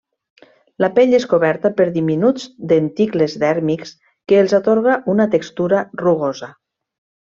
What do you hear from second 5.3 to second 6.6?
textura rugosa.